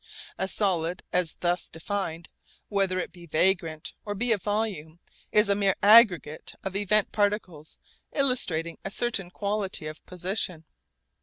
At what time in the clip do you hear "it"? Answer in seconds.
2.99-3.11